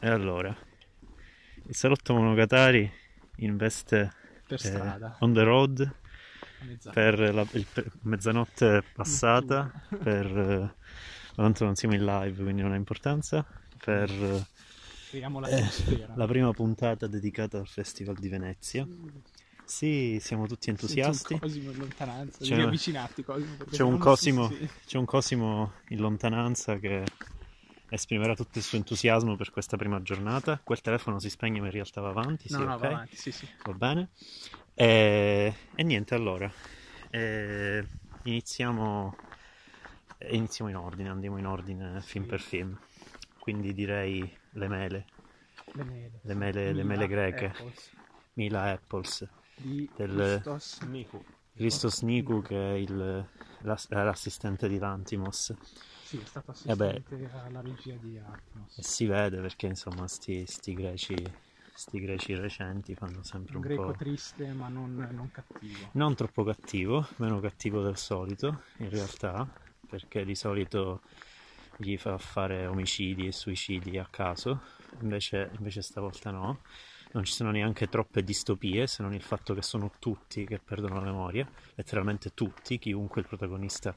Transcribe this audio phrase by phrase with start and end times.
[0.00, 0.56] E allora,
[1.66, 2.90] il salotto Monogatari
[3.38, 4.12] investe
[4.46, 5.16] Per eh, strada.
[5.20, 5.94] on the road
[6.60, 6.90] Mezzanotte.
[6.92, 10.74] per la il- per mezzanotte passata, per eh,
[11.34, 13.44] tanto non siamo in live quindi non ha importanza,
[13.84, 14.46] per eh,
[15.10, 16.12] l'atmosfera.
[16.14, 18.86] la prima puntata dedicata al Festival di Venezia.
[19.68, 21.12] Sì, siamo tutti entusiasti.
[21.12, 22.38] Sento un Cosimo in lontananza.
[22.38, 23.56] C'è- Devi avvicinarti, Cosimo.
[23.68, 24.52] C'è un, Cosimo,
[24.86, 27.04] c'è un Cosimo in lontananza che
[27.90, 30.58] esprimerà tutto il suo entusiasmo per questa prima giornata.
[30.64, 32.46] Quel telefono si spegne ma in realtà va avanti.
[32.50, 32.80] No, sì, no, ok?
[32.80, 33.46] va avanti, sì, sì.
[33.64, 34.08] Va bene.
[34.72, 36.50] E, e niente, allora,
[37.10, 37.84] eh,
[38.22, 39.14] iniziamo,
[40.30, 42.78] iniziamo in ordine, andiamo in ordine film per film.
[43.38, 45.04] Quindi direi le mele,
[45.72, 46.20] Le mele.
[46.22, 47.44] Le mele- le mele greche.
[47.48, 47.90] Apples
[48.34, 49.28] Mila Apples,
[49.60, 51.24] Di Del- Christos Niku.
[51.54, 53.26] Christos Niku che è il-
[53.62, 55.54] l'ass- l'assistente di Lantimos.
[56.04, 57.02] Sì, è stato Eh beh.
[57.02, 58.78] assistente alla regia di Atmos.
[58.78, 61.16] E si vede perché insomma sti, sti greci,
[61.74, 63.96] sti greci recenti fanno sempre Un un greco po'...
[63.96, 65.90] triste ma non, non cattivo.
[65.94, 69.46] Non troppo cattivo, meno cattivo del solito, in realtà,
[69.88, 71.00] perché di solito
[71.76, 74.60] gli fa fare omicidi e suicidi a caso,
[75.00, 76.60] invece, invece stavolta no.
[77.12, 80.96] Non ci sono neanche troppe distopie, se non il fatto che sono tutti che perdono
[80.96, 83.96] la memoria, letteralmente tutti, chiunque il protagonista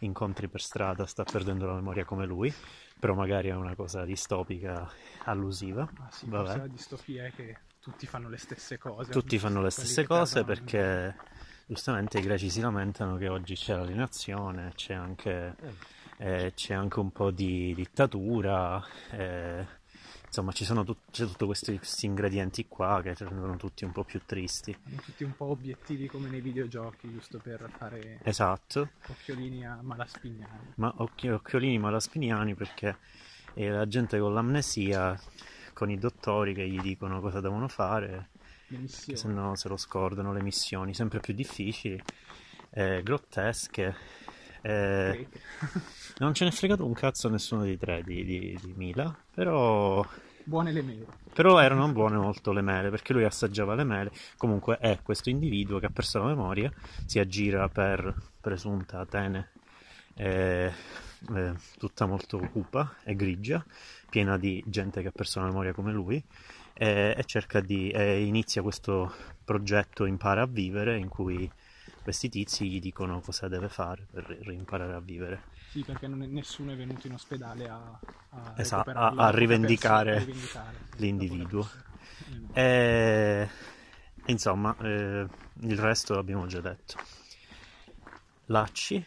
[0.00, 2.52] incontri per strada sta perdendo la memoria come lui,
[2.98, 4.88] però magari è una cosa distopica
[5.24, 5.88] allusiva.
[5.98, 6.56] Ma sì, Vabbè.
[6.56, 9.10] la distopia è che tutti fanno le stesse cose.
[9.10, 11.16] Tutti fanno le stesse cose perché
[11.66, 15.56] giustamente i greci si lamentano che oggi c'è l'alienazione, c'è anche,
[16.18, 19.66] eh, c'è anche un po' di dittatura, eh,
[20.32, 24.02] insomma ci sono tut- c'è tutti questi, questi ingredienti qua che rendono tutti un po'
[24.02, 24.74] più tristi.
[24.82, 30.72] Sono tutti un po' obiettivi come nei videogiochi, giusto per fare Esatto, occhiolini a malaspignani.
[30.76, 32.96] ma occhi- occhiolini malaspiniani perché
[33.52, 35.20] eh, la gente con l'amnesia,
[35.74, 38.30] con i dottori che gli dicono cosa devono fare,
[38.88, 42.02] se no se lo scordano le missioni sempre più difficili,
[42.70, 43.94] eh, grottesche.
[44.62, 45.26] eh,
[46.18, 50.06] non ce n'è fregato un cazzo a nessuno dei tre di, di- di Mila, però,
[50.44, 51.06] Buone le mele.
[51.32, 54.10] però erano buone molto le mele perché lui assaggiava le mele.
[54.36, 56.70] Comunque è questo individuo che ha perso la memoria,
[57.06, 59.50] si aggira per presunta Atene,
[60.14, 60.72] eh,
[61.34, 63.64] eh, tutta molto cupa e grigia,
[64.10, 66.22] piena di gente che ha perso la memoria come lui.
[66.74, 67.92] eh, e cerca di
[68.26, 69.12] inizia questo
[69.44, 71.50] progetto Impara a vivere in cui
[72.02, 75.42] questi tizi gli dicono cosa deve fare per ri- rimparare a vivere.
[75.72, 80.76] Sì, perché è- nessuno è venuto in ospedale a, a, Esatto, a- a rivendicare rivendicare
[80.98, 81.66] l'individuo.
[82.52, 83.48] E
[84.26, 85.26] insomma, eh,
[85.60, 86.96] il resto l'abbiamo già detto.
[88.46, 89.02] Lacci,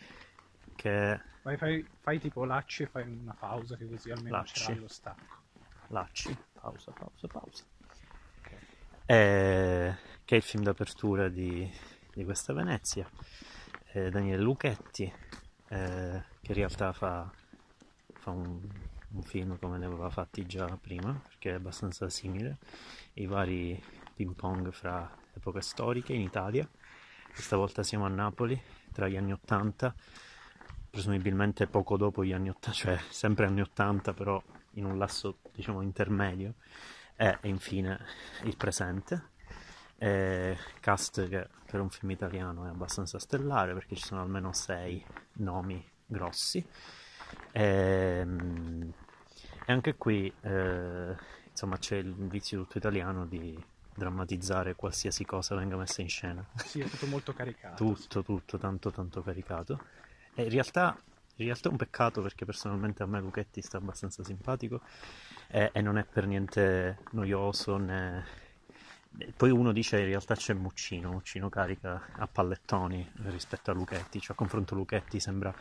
[0.75, 4.65] che Vai, fai, fai tipo lacci e fai una pausa che così almeno Lacci.
[4.65, 5.35] c'era lo stacco.
[5.89, 7.63] Lacci, pausa, pausa, pausa.
[9.05, 11.71] Eh, che è il film d'apertura di,
[12.11, 13.07] di questa Venezia.
[13.91, 15.13] Eh, Daniele Luchetti,
[15.69, 17.27] eh, che in realtà fa,
[18.13, 18.61] fa un,
[19.13, 22.59] un film come ne aveva fatti già prima, perché è abbastanza simile.
[23.13, 23.83] I vari
[24.13, 26.69] ping pong fra epoche storiche in Italia.
[27.33, 28.61] Questa volta siamo a Napoli,
[28.93, 29.95] tra gli anni 80,
[30.91, 34.41] presumibilmente poco dopo gli anni 80, cioè sempre anni 80, però
[34.73, 36.53] in un lasso diciamo intermedio
[37.15, 37.99] e infine
[38.43, 39.33] il presente
[39.97, 45.01] Eh, cast che per un film italiano è abbastanza stellare perché ci sono almeno sei
[45.35, 46.65] nomi grossi
[47.51, 48.93] Ehm,
[49.65, 51.15] e anche qui eh,
[51.49, 53.61] insomma c'è il vizio tutto italiano di
[53.93, 57.75] drammatizzare qualsiasi cosa venga messa in scena Sì, è tutto molto caricato.
[57.83, 59.79] tutto, tutto, tanto, tanto caricato.
[60.33, 60.97] E in realtà,
[61.37, 64.81] in realtà è un peccato perché personalmente a me Luchetti sta abbastanza simpatico
[65.47, 68.25] e, e non è per niente noioso né...
[69.17, 74.19] e Poi uno dice in realtà c'è Muccino, Muccino carica a pallettoni rispetto a Luchetti,
[74.19, 75.55] cioè a confronto Luchetti sembra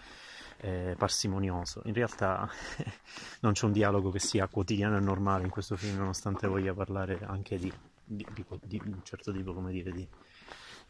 [0.65, 1.83] eh, parsimonioso.
[1.85, 2.49] In realtà
[3.41, 7.21] non c'è un dialogo che sia quotidiano e normale in questo film, nonostante voglia parlare
[7.23, 7.73] anche di,
[8.03, 8.27] di-
[8.63, 10.09] di- un certo tipo, come dire, di,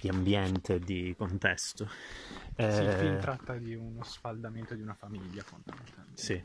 [0.01, 1.89] di ambiente, di contesto.
[2.67, 6.13] Sì, il Eh, film tratta di uno sfaldamento di una famiglia, fondamentalmente.
[6.15, 6.43] sì.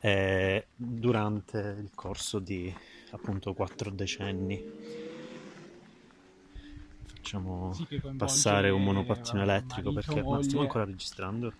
[0.00, 2.72] Eh, durante il corso di
[3.10, 4.62] appunto quattro decenni
[7.06, 11.52] facciamo Sì, passare un monopattino eh, elettrico perché ma stiamo ancora registrando?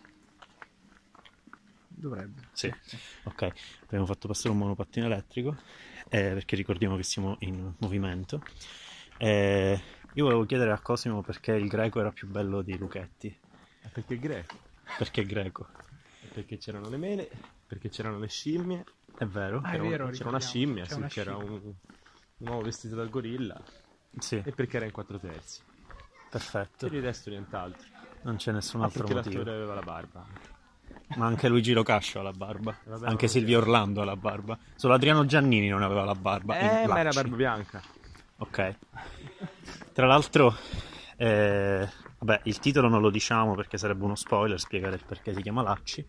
[2.09, 2.43] Dovrebbe.
[2.53, 2.73] Sì.
[3.25, 3.49] Ok,
[3.83, 5.57] abbiamo fatto passare un monopattino elettrico
[6.09, 8.43] eh, perché ricordiamo che siamo in movimento.
[9.19, 9.81] Eh,
[10.13, 13.37] Io volevo chiedere a Cosimo perché il greco era più bello di Luchetti.
[13.83, 14.57] È perché è greco.
[14.99, 15.67] Perché è greco.
[16.21, 17.29] È perché c'erano le mele,
[17.67, 18.85] perché c'erano le scimmie.
[19.19, 19.59] È vero?
[19.65, 21.51] Ah, è C'era, un- vero, c'era una scimmia, c'è sì, una c'era scimmia.
[21.53, 21.63] un,
[22.39, 23.61] un uomo vestito da gorilla.
[24.19, 25.61] Sì, E perché era in quattro terzi.
[26.31, 26.87] perfetto.
[26.87, 27.87] Per il resto nient'altro.
[28.23, 29.39] Non c'è nessun Ah, altro perché motivo.
[29.39, 30.27] l'attore aveva la barba.
[31.17, 32.77] Ma anche Luigi Locascio ha la barba.
[32.85, 34.59] Vabbè, anche Silvio Orlando ha la barba.
[34.75, 36.59] Solo Adriano Giannini non aveva la barba.
[36.59, 37.81] Eh, ma era barba bianca.
[38.39, 38.75] Ok.
[39.93, 40.55] Tra l'altro,
[41.17, 41.89] eh,
[42.19, 45.63] vabbè, il titolo non lo diciamo perché sarebbe uno spoiler spiegare il perché si chiama
[45.63, 46.07] Lacci.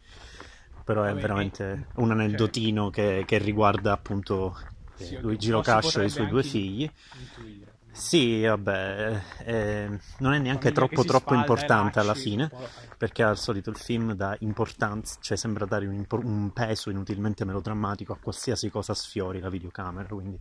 [0.83, 4.57] Però è Vabbè, veramente un aneddotino che, che riguarda appunto
[4.97, 6.89] eh, Sì, Luigi Locascio e i suoi due figli.
[7.19, 7.67] Intuire.
[7.98, 12.68] Sì, vabbè, eh, non è neanche troppo troppo sfalda e importante alla fine, eh.
[12.96, 17.44] perché al solito il film dà importanza, cioè sembra dare un, impor- un peso inutilmente
[17.44, 20.40] melodrammatico a qualsiasi cosa sfiori la videocamera, quindi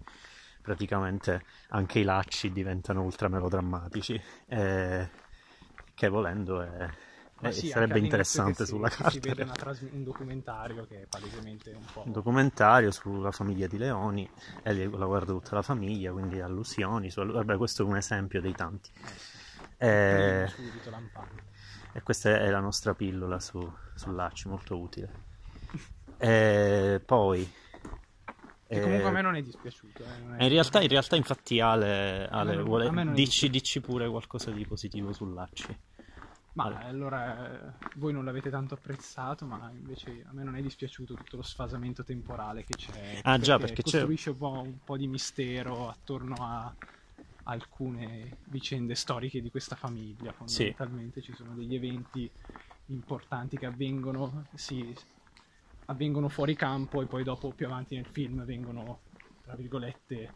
[0.61, 5.09] praticamente anche i lacci diventano ultra melodrammatici, eh,
[5.95, 6.89] che volendo è-
[7.43, 9.11] eh, sì, sarebbe interessante si- sulla carta.
[9.11, 12.03] Si vede trasmi- un documentario che è palesemente un po'...
[12.07, 14.29] Un documentario sulla famiglia di Leoni,
[14.63, 18.41] e lì la guarda tutta la famiglia, quindi allusioni, su- vabbè questo è un esempio
[18.41, 18.91] dei tanti.
[19.79, 20.51] Eh,
[20.91, 21.43] lampante.
[21.93, 25.25] E questa è la nostra pillola su, sull'Acci, molto utile.
[26.19, 27.53] E poi...
[28.69, 30.03] Che comunque a eh, me non è dispiaciuto.
[30.03, 33.51] eh, non è- in, realtà, in realtà, infatti, Ale, Ale, A non- vuole- a dici,
[33.51, 35.79] dici pure qualcosa di positivo sull'Acci.
[36.57, 41.37] Ma allora voi non l'avete tanto apprezzato, ma invece a me non è dispiaciuto tutto
[41.37, 43.21] lo sfasamento temporale che c'è.
[43.23, 46.75] Ah, già, perché c'è- costruisce un po', un po' di mistero attorno a
[47.45, 50.33] alcune vicende storiche di questa famiglia.
[50.47, 50.73] Sì.
[50.75, 52.31] Fondamentalmente ci sono degli eventi
[52.87, 54.97] importanti che avvengono, sì,
[55.87, 59.01] avvengono fuori campo e poi dopo più avanti nel film vengono,
[59.43, 60.33] tra virgolette,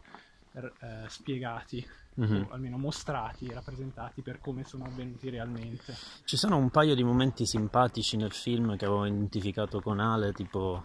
[0.53, 2.47] eh, spiegati Mhm.
[2.49, 5.95] o almeno mostrati rappresentati per come sono avvenuti realmente.
[6.25, 10.83] Ci sono un paio di momenti simpatici nel film che avevo identificato con Ale, tipo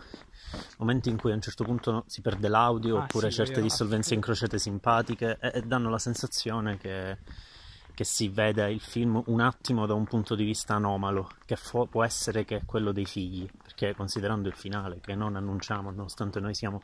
[0.78, 3.64] momenti in cui a un certo punto si perde l'audio Ah, oppure sì, certe vero.
[3.64, 7.18] dissolvenze incrociate simpatiche e, e danno la sensazione che,
[7.92, 11.88] che si vede il film un attimo da un punto di vista anomalo, che fu-
[11.88, 16.38] può essere che è quello dei figli, perché considerando il finale che non annunciamo, nonostante
[16.38, 16.82] noi siamo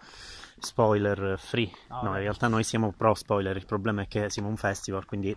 [0.62, 4.48] spoiler free, Ah, no, in realtà noi siamo pro spoiler, il problema è che siamo
[4.48, 5.36] un festival, quindi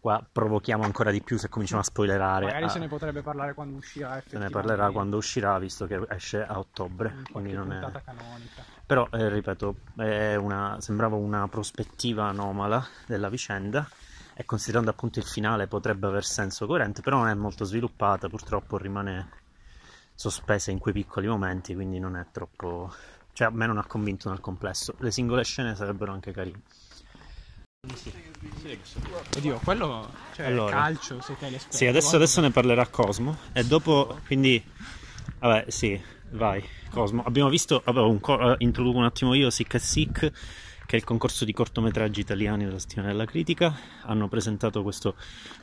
[0.00, 2.46] qua provochiamo ancora di più se cominciamo a spoilerare.
[2.46, 6.00] Magari a- se ne potrebbe parlare quando uscirà se ne parlerà quando uscirà, visto che
[6.10, 7.14] esce a ottobre.
[7.16, 7.80] in Quindi non è...
[8.04, 8.64] canonica.
[8.86, 10.76] Però, eh, ripeto, è una...
[10.80, 13.88] sembrava una prospettiva anomala della vicenda.
[14.38, 18.76] E considerando appunto il finale potrebbe aver senso coerente, però non è molto sviluppata, purtroppo
[18.76, 19.30] rimane
[20.14, 22.92] sospesa in quei piccoli momenti, quindi non è troppo.
[23.36, 24.94] Cioè a me non ha convinto nel complesso.
[25.00, 26.62] Le singole scene sarebbero anche carine.
[29.36, 30.74] Oddio, quello cioè Allora.
[30.74, 31.76] calcio, sei telespettato.
[31.76, 33.36] Sì, adesso, adesso ne parlerà Cosmo.
[33.52, 34.64] E dopo, quindi,
[35.38, 36.00] vabbè, sì,
[36.30, 37.22] vai, Cosmo.
[37.26, 40.18] Abbiamo visto, vabbè, un co- eh, introduco un attimo io, Sick e Sick,
[40.86, 43.76] che è il concorso di cortometraggi italiani della settimana della critica.
[44.04, 45.14] Hanno presentato questo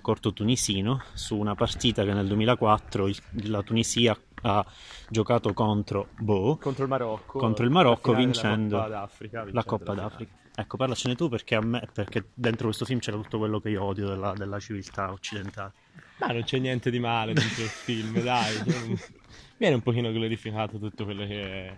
[0.02, 4.66] corto tunisino su una partita che nel 2004 il- la Tunisia ha
[5.10, 7.40] giocato contro Bo, Contro il Marocco.
[7.40, 9.46] Contro il Marocco, la vincendo della Coppa d'Africa.
[9.52, 10.32] la Coppa d'Africa.
[10.56, 13.84] Ecco, parlacene tu perché a me, perché dentro questo film c'era tutto quello che io
[13.84, 15.72] odio della, della civiltà occidentale.
[16.20, 18.54] Ma non c'è niente di male dentro il film, dai.
[18.58, 19.12] cioè,
[19.58, 21.78] Viene un pochino glorificato tutto quello che è.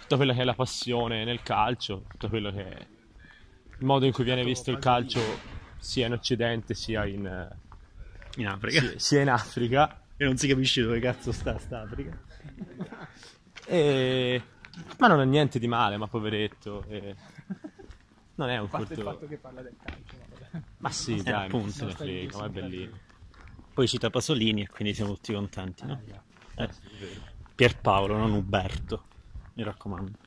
[0.00, 2.86] Tutto quello che è la passione nel calcio, tutto quello che è.
[3.78, 5.20] Il modo in cui viene visto il calcio
[5.78, 7.48] sia in Occidente sia in,
[8.36, 8.80] In Africa.
[8.80, 10.01] sia, sia in Africa.
[10.16, 12.18] E non si capisce dove cazzo sta sta Africa.
[13.64, 14.42] E...
[14.98, 16.84] Ma non ha niente di male, ma poveretto.
[16.88, 17.14] e-
[18.34, 19.12] Non è un A parte il corto.
[19.20, 20.16] fatto che parla del calcio.
[20.50, 20.62] ma.
[20.78, 21.84] Ma sì, Eh, dai, appunto.
[21.84, 22.98] ne frega, ma è bellino.
[23.72, 26.00] Poi cita Pasolini e quindi siamo tutti contenti, no?
[26.56, 27.20] Eh, è vero.
[27.54, 29.04] Pierpaolo, non Uberto,
[29.54, 30.18] mi raccomando.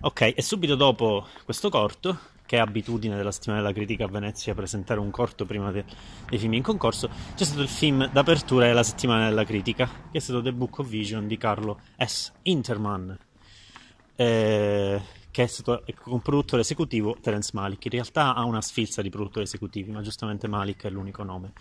[0.00, 4.54] Ok, e subito dopo questo corto, che è abitudine della settimana della critica a Venezia
[4.54, 5.84] presentare un corto prima de-
[6.28, 10.20] dei film in concorso, c'è stato il film d'apertura della settimana della critica, che è
[10.20, 12.32] stato The Book of Vision di Carlo S.
[12.42, 13.16] Interman,
[14.16, 17.84] eh, che è stato con produttore esecutivo Terence Malik.
[17.86, 21.52] In realtà ha una sfilza di produttori esecutivi, ma giustamente Malik è l'unico nome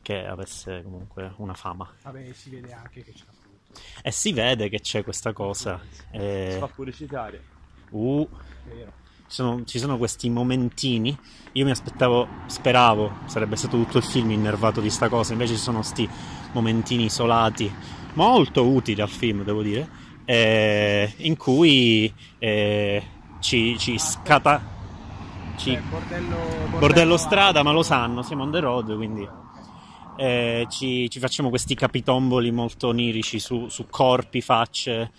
[0.00, 1.88] che avesse comunque una fama.
[2.02, 3.24] Vabbè, si vede anche che c'è.
[4.02, 5.80] E si vede che c'è questa cosa.
[5.90, 7.40] Si eh, fa pubblicitaria.
[7.90, 8.28] uh,
[8.64, 9.00] Vero.
[9.32, 11.16] Ci, sono, ci sono questi momentini.
[11.52, 15.32] Io mi aspettavo, speravo, sarebbe stato tutto il film innervato di sta cosa.
[15.32, 16.06] Invece ci sono questi
[16.52, 17.72] momentini isolati,
[18.14, 19.88] molto utili al film, devo dire.
[20.24, 23.02] eh, in cui eh,
[23.40, 24.62] ci, ci scata.
[25.56, 29.26] ci- bordello, bordello, bordello strada, ma lo sanno, siamo on the road, quindi
[30.14, 35.10] eh, ci, ci facciamo questi capitomboli molto onirici su, su corpi, facce,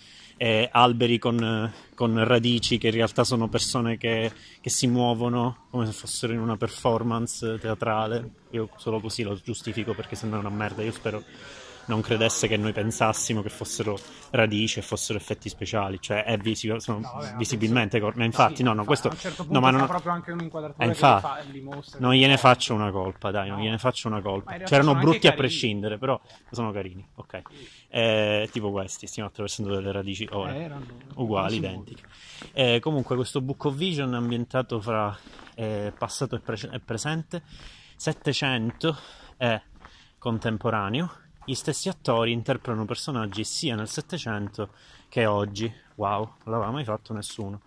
[0.44, 5.86] eh, alberi con, con radici che in realtà sono persone che, che si muovono come
[5.86, 8.30] se fossero in una performance teatrale.
[8.50, 10.84] Io solo così lo giustifico perché sembra una merda.
[10.84, 11.24] Io spero
[11.86, 13.98] non credesse che noi pensassimo che fossero
[14.32, 18.58] radici e fossero effetti speciali, cioè è visi- sono No, vabbè, visibilmente cor- ma infatti
[18.58, 20.88] sì, no, no, questo a un certo punto no, ma non, proprio anche un'inquadratura eh,
[20.90, 23.64] li fa- li mostra non gliene fa- faccio una colpa, dai, non No.
[23.64, 24.58] gliene faccio una colpa.
[24.58, 26.20] C'erano anche brutti a prescindere, però
[26.52, 27.42] sono carini, ok.
[27.90, 30.86] Eh, tipo questi, stiamo attraversando delle radici ora, Eh, erano
[31.16, 32.04] uguali, identiche.
[32.54, 35.16] Eh, comunque questo Book of Vision è ambientato fra
[35.56, 37.44] eh, passato e, pre- e presente,
[37.96, 38.98] 700
[39.38, 39.62] è
[40.18, 41.12] contemporaneo,
[41.46, 44.70] gli stessi attori interpretano personaggi sia nel 700
[45.10, 45.72] che oggi.
[45.96, 47.62] Wow, non l'aveva mai fatto nessuno.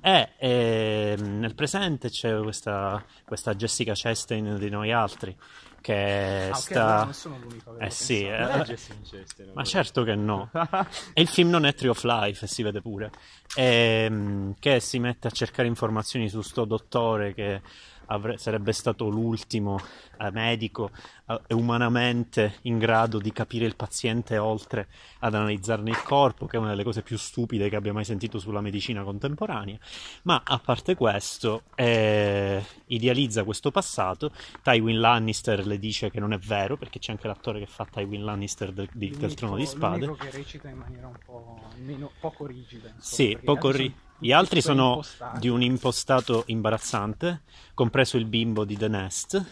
[0.00, 5.36] E ehm, nel presente c'è questa, questa Jessica Chastain di noi altri
[5.80, 7.04] che Ah, sta...
[7.04, 10.50] non sono l'unico Eh sì, eh, è Jessica Chastain, ma certo che no.
[11.12, 13.10] E il film non è Tree of Life, e si vede pure.
[13.56, 17.60] Ehm, che si mette a cercare informazioni su sto dottore che
[18.08, 19.78] avre- sarebbe stato l'ultimo
[20.20, 20.90] eh, medico
[21.26, 24.88] eh, umanamente in grado di capire il paziente oltre
[25.20, 28.38] ad analizzarne il corpo, che è una delle cose più stupide che abbia mai sentito
[28.38, 29.78] sulla medicina contemporanea.
[30.22, 34.32] Ma a parte questo, eh, idealizza questo passato.
[34.62, 38.24] Tywin Lannister le dice che non è vero, perché c'è anche l'attore che fa Tywin
[38.24, 40.06] Lannister del, di- del L'unico- Trono di Spade.
[40.06, 42.86] L'unico che recita in maniera un po' meno, poco rigida.
[42.88, 47.42] insomma, Sì, poco ri- Gli altri sono impostati, di un impostato imbarazzante,
[47.74, 49.44] compreso il bimbo di The Nest,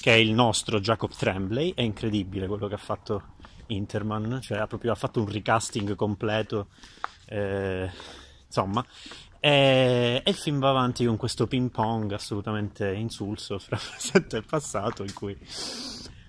[0.00, 1.72] che è il nostro Jacob Tremblay.
[1.74, 3.34] È incredibile quello che ha fatto
[3.66, 6.68] Interman, cioè ha proprio ha fatto un recasting completo.
[7.26, 7.90] eh,
[8.46, 8.84] insomma,
[9.38, 15.04] e, il film va avanti con questo ping pong assolutamente insulso fra presente e passato,
[15.04, 15.38] in cui.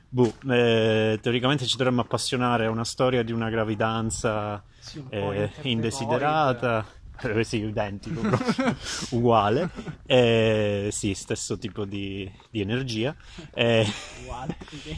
[0.10, 5.52] boh, eh, teoricamente ci dovremmo appassionare a una storia di una gravidanza Sì, un eh,
[5.64, 6.86] indesiderata.
[7.22, 8.22] Eh, sì, identico,
[9.12, 9.70] uguale,
[10.06, 13.16] Eh, sì, stesso tipo di, di energia.
[13.54, 13.86] Eh,
[14.22, 14.56] Uguale,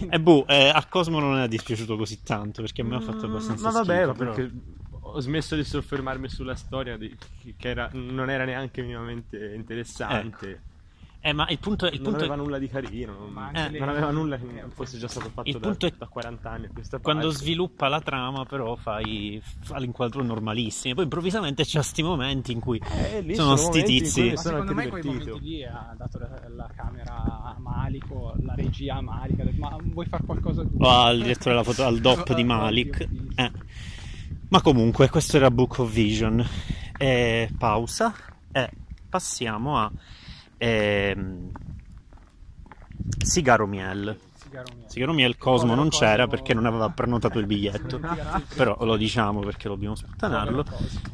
[0.10, 3.26] e boh, eh, a Cosmo non è dispiaciuto così tanto perché a me ha fatto
[3.28, 4.52] abbastanza Mm, Ma vabbè, schifo, però- perché
[5.02, 7.16] ho smesso di soffermarmi sulla storia di-
[7.58, 10.62] che era- non era neanche minimamente interessante.
[11.22, 13.80] Eh, ma il punto, il non punto aveva è nulla di carino, non, Eh, le-
[13.80, 16.50] non aveva nulla che eh, fosse già stato fatto Il da, punto è- da 40
[16.50, 17.04] anni questa parte.
[17.12, 20.94] quando sviluppa la trama, però fai fa l'inquadro normalissimo.
[20.94, 24.38] Poi improvvisamente c'è sti momenti in cui Eh, sono sono sti tizi.
[24.38, 25.32] secondo me anche quei divertito.
[25.36, 29.60] momenti lì ha dato la, la camera a Malico, la regia a Malico, ha detto
[29.60, 30.78] ma vuoi fare qualcosa tu?
[30.80, 33.08] o al direttore della foto, al DOP di Oh, Malik.
[33.36, 33.52] Eh.
[34.52, 36.44] Ma comunque, questo era Book of Vision.
[36.98, 38.14] E pausa
[38.54, 38.70] e
[39.10, 39.92] passiamo a
[40.60, 41.52] ehm,
[43.24, 44.18] Sigaro Miel.
[44.88, 48.00] Sigaro Miel Cosmo non c'era perché non aveva prenotato il biglietto.
[48.56, 50.66] Però lo diciamo perché dobbiamo sputtanarlo.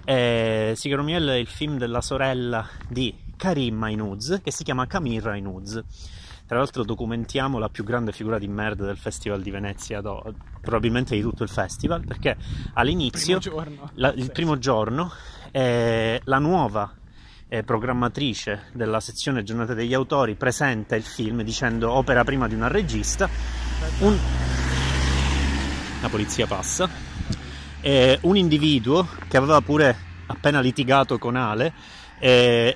[0.05, 5.29] Eh, Sigaro Miel è il film della sorella di Karim Ainuz che si chiama Camille
[5.31, 5.83] Ainuz.
[6.47, 11.15] Tra l'altro documentiamo la più grande figura di merda del Festival di Venezia, do- probabilmente
[11.15, 12.37] di tutto il festival, perché
[12.73, 15.11] all'inizio, Primo la- il primo giorno,
[15.51, 16.93] eh, la nuova
[17.47, 22.67] eh, programmatrice della sezione Giornate degli Autori presenta il film dicendo opera prima di una
[22.67, 23.29] regista.
[23.99, 24.17] Un...
[26.01, 26.89] La polizia passa.
[27.81, 29.95] Eh, un individuo che aveva pure
[30.27, 31.73] appena litigato con Ale.
[32.27, 32.75] Eh,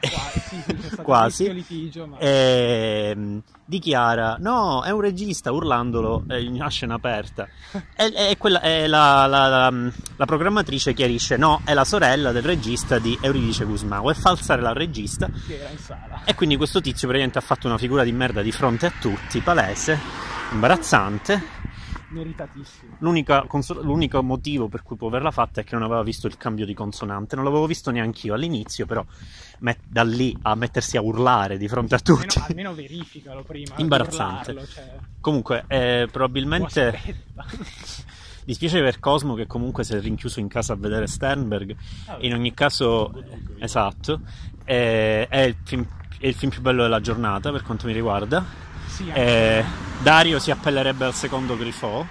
[1.02, 6.96] Quasi, sì, litigio, ma- ehm, dichiara no è un regista urlandolo eh, in a scena
[6.96, 7.48] aperta.
[7.96, 13.00] E, e quella, la, la- la- la programmatrice chiarisce no è la sorella del regista
[13.00, 15.28] di Euridice Gusmao e fa alzare la regista.
[15.48, 16.22] Che era in sala.
[16.26, 19.40] e quindi questo tizio praticamente ha fatto una figura di merda di fronte a tutti
[19.40, 19.98] palese
[20.52, 21.58] imbarazzante
[22.10, 22.98] Meritatissimo.
[23.48, 26.66] Conso- l'unico motivo per cui può averla fatta è che non aveva visto il cambio
[26.66, 27.36] di consonante.
[27.36, 29.06] Non l'avevo visto neanche io all'inizio, però
[29.60, 32.40] met- da lì a mettersi a urlare di fronte a Almeno, tutti.
[32.48, 33.76] almeno verificalo prima.
[33.78, 34.52] Imbarazzante.
[34.52, 37.00] urlarlo, cioè, Comunque, eh, probabilmente
[38.46, 41.76] dispiace per Cosmo che comunque si è rinchiuso in casa a vedere Sternberg.
[42.08, 42.26] Vabbè.
[42.26, 43.14] In ogni caso,
[43.60, 44.22] esatto,
[44.66, 45.86] eh, è, il film,
[46.18, 48.68] è il film più bello della giornata per quanto mi riguarda.
[49.00, 49.64] Sì, Eh,
[50.04, 52.06] Dario si appellerebbe al secondo Grifo.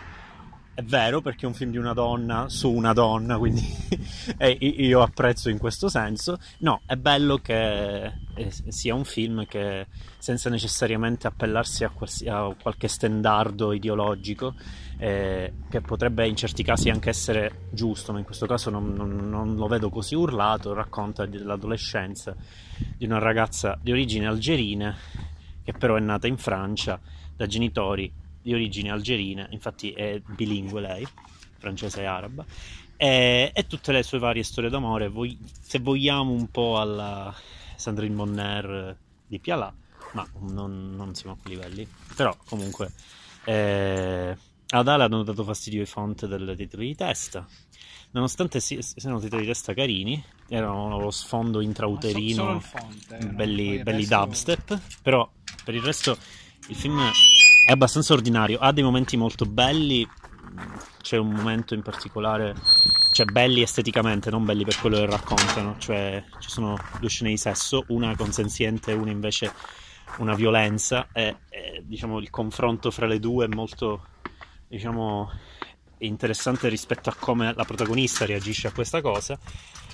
[0.73, 3.63] è vero perché è un film di una donna su una donna, quindi
[4.61, 6.39] io apprezzo in questo senso.
[6.61, 12.55] No, è bello che eh, sia un film che senza necessariamente appellarsi a, qualsi, a
[12.59, 14.55] qualche stendardo ideologico,
[14.97, 19.29] eh, che potrebbe in certi casi anche essere giusto, ma in questo caso non, non,
[19.29, 22.35] non lo vedo così urlato, racconta dell'adolescenza
[22.97, 24.97] di una ragazza di origine algerina
[25.69, 26.99] che però è nata in Francia
[27.37, 28.11] da genitori
[28.41, 31.07] di origini algerine, infatti è bilingue lei,
[31.59, 32.43] francese e araba,
[32.97, 37.35] e, e tutte le sue varie storie d'amore, voi, se vogliamo un po' alla
[37.77, 38.97] Sandrine Bonner
[39.27, 39.71] di Pialà,
[40.13, 42.91] ma non, non siamo a quei livelli, però comunque
[43.45, 44.35] eh,
[44.71, 47.47] ad Ale hanno dato fastidio i font del titolo di testa,
[48.19, 54.81] nonostante siano titoli di testa carini, erano lo sfondo intrauterino, font, eh, belli, belli dubstep,
[55.03, 55.29] però
[55.65, 56.17] per il resto
[56.69, 57.01] il film
[57.67, 60.07] è abbastanza ordinario, ha dei momenti molto belli,
[61.01, 62.55] c'è un momento in particolare,
[63.13, 67.37] cioè belli esteticamente, non belli per quello che raccontano, cioè ci sono due scene di
[67.37, 69.53] sesso, una consenziente e una invece
[70.19, 74.07] una violenza e, e diciamo il confronto fra le due è molto
[74.67, 75.31] diciamo
[76.07, 79.39] interessante rispetto a come la protagonista reagisce a questa cosa.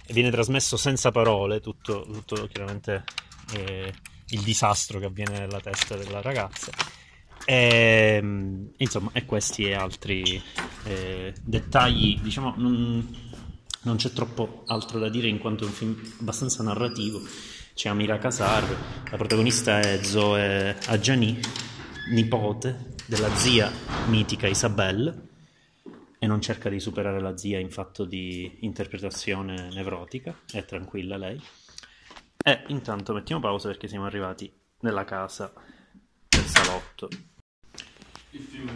[0.07, 3.05] E viene trasmesso senza parole tutto, tutto chiaramente
[3.53, 3.93] eh,
[4.29, 6.71] il disastro che avviene nella testa della ragazza.
[7.45, 10.43] E, ehm, insomma, e questi e altri
[10.85, 13.17] eh, dettagli, diciamo, non,
[13.83, 17.21] non, c'è troppo altro da dire in quanto è un film abbastanza narrativo.
[17.75, 18.65] C'è Amira Casar,
[19.11, 21.41] la protagonista è Zoe Adjani,
[22.13, 23.71] nipote della zia
[24.07, 25.33] mitica Isabelle,
[26.25, 31.39] e non cerca di superare la zia in fatto di interpretazione nevrotica, è tranquilla lei.
[32.43, 34.51] E intanto mettiamo pausa perché siamo arrivati
[34.81, 35.53] nella casa
[36.27, 37.11] del salotto.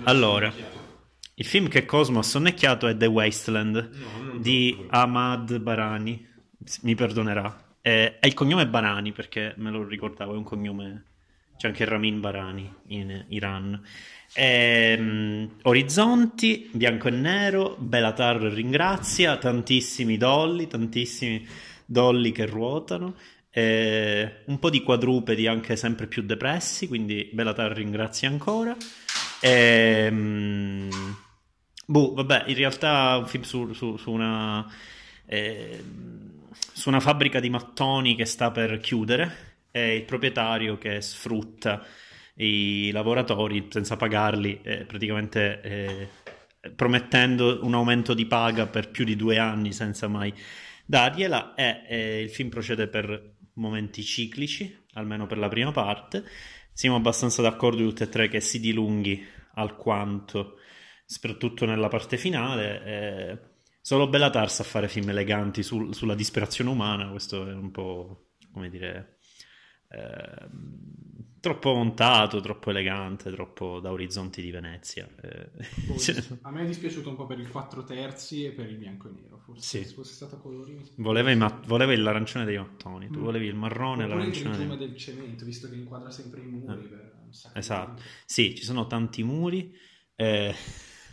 [0.05, 0.53] Allora,
[1.35, 6.29] il film che Cosmo ha sonnecchiato è The Wasteland no, di Ahmad Barani.
[6.83, 7.77] Mi perdonerà.
[7.81, 11.05] È, il cognome Barani perché me lo ricordavo, è un cognome.
[11.59, 13.83] C'è anche Ramin Barani in Iran.
[14.33, 21.45] E, um, orizzonti, bianco e nero, Belatar ringrazia, tantissimi dolly, tantissimi
[21.85, 23.17] dolly che ruotano.
[23.51, 28.77] E, un po' di quadrupedi anche sempre più depressi, quindi Belatar ringrazia ancora.
[29.41, 30.89] Ehm,
[31.87, 34.65] boh, vabbè, in realtà un film su, su, su una...
[35.27, 35.83] Eh,
[36.73, 39.48] su una fabbrica di mattoni che sta per chiudere
[39.79, 41.85] e il proprietario che sfrutta
[42.37, 46.09] i lavoratori senza pagarli, eh, praticamente eh,
[46.75, 50.33] promettendo un aumento di paga per più di due anni senza mai
[50.85, 51.55] dargliela.
[51.55, 56.25] E eh, il film procede per momenti ciclici, almeno per la prima parte
[56.79, 60.59] siamo abbastanza d'accordo tutti e tre che si dilunghi alquanto,
[61.05, 62.85] soprattutto nella parte finale.
[62.85, 63.39] Eh,
[63.81, 68.71] solo Bellatar sa fare film eleganti sul, sulla disperazione umana, questo è un po', come
[68.71, 69.18] dire,
[69.89, 70.49] eh,
[71.41, 75.09] troppo montato, troppo elegante, troppo da orizzonti di Venezia.
[75.21, 75.51] Eh.
[76.43, 79.13] a me è dispiaciuto un po' per il 4 terzi e per il bianco e
[79.13, 79.89] nero, forse sì.
[79.89, 80.79] se fosse stato a colori.
[80.97, 83.23] Voleva, ma- voleva l'arancione dei mattoni, tu mm.
[83.23, 84.57] volevi il marrone e l'arancione.
[84.57, 84.77] il dei...
[84.79, 86.85] del cemento, visto che inquadra sempre i muri.
[86.85, 86.89] Eh.
[86.89, 87.17] Per
[87.55, 89.75] esatto, sì, ci sono tanti muri.
[90.15, 90.55] Eh...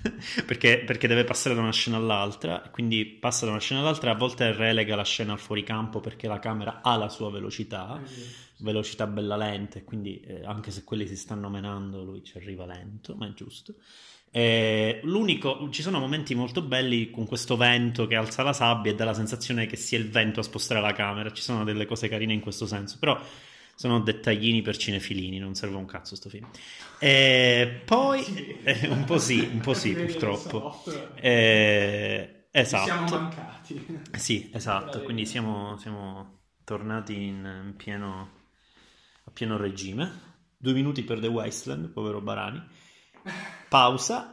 [0.46, 4.16] perché, perché, deve passare da una scena all'altra, quindi passa da una scena all'altra a
[4.16, 8.02] volte relega la scena al fuoricampo perché la camera ha la sua velocità,
[8.58, 12.66] velocità bella lenta, e quindi eh, anche se quelli si stanno menando lui ci arriva
[12.66, 13.76] lento, ma è giusto.
[14.32, 18.96] Eh, l'unico, ci sono momenti molto belli con questo vento che alza la sabbia e
[18.96, 22.10] dà la sensazione che sia il vento a spostare la camera, ci sono delle cose
[22.10, 23.18] carine in questo senso, però
[23.76, 26.48] sono dettaglini per cinefilini, non serve un cazzo sto film.
[26.98, 28.58] E poi, sì.
[28.64, 30.84] eh, un po' sì, un po' sì purtroppo.
[31.16, 32.86] Eh, esatto.
[32.86, 34.00] Siamo mancati.
[34.14, 38.30] Sì, esatto, quindi siamo, siamo tornati in, in pieno,
[39.26, 40.34] a pieno regime.
[40.58, 42.64] Due minuti per The Wasteland, povero Barani.
[43.68, 44.32] Pausa.